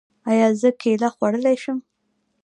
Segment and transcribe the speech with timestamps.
[0.29, 1.79] ایا زه کیله خوړلی شم؟